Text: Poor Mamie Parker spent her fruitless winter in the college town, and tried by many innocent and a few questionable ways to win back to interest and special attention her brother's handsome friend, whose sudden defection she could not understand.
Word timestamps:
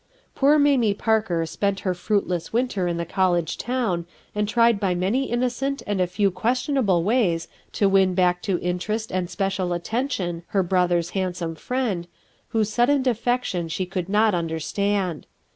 Poor 0.33 0.57
Mamie 0.57 0.95
Parker 0.95 1.45
spent 1.45 1.81
her 1.81 1.93
fruitless 1.93 2.51
winter 2.51 2.87
in 2.87 2.97
the 2.97 3.05
college 3.05 3.55
town, 3.55 4.07
and 4.33 4.47
tried 4.49 4.79
by 4.79 4.95
many 4.95 5.25
innocent 5.29 5.83
and 5.85 6.01
a 6.01 6.07
few 6.07 6.31
questionable 6.31 7.03
ways 7.03 7.47
to 7.73 7.87
win 7.87 8.15
back 8.15 8.41
to 8.41 8.59
interest 8.61 9.11
and 9.11 9.29
special 9.29 9.73
attention 9.73 10.41
her 10.47 10.63
brother's 10.63 11.11
handsome 11.11 11.53
friend, 11.53 12.07
whose 12.47 12.73
sudden 12.73 13.03
defection 13.03 13.67
she 13.67 13.85
could 13.85 14.09
not 14.09 14.33
understand. 14.33 15.27